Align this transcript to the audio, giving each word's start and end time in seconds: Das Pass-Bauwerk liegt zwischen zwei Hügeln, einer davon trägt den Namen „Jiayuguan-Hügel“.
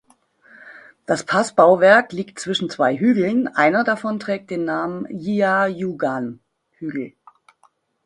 Das 1.05 1.23
Pass-Bauwerk 1.25 2.11
liegt 2.11 2.39
zwischen 2.39 2.71
zwei 2.71 2.97
Hügeln, 2.97 3.47
einer 3.49 3.83
davon 3.83 4.19
trägt 4.19 4.49
den 4.49 4.65
Namen 4.65 5.05
„Jiayuguan-Hügel“. 5.15 7.13